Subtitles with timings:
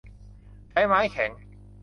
[0.71, 1.31] ใช้ไม้แข็ง